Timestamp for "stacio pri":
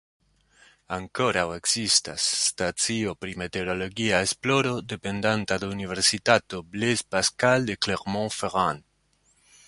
2.45-3.35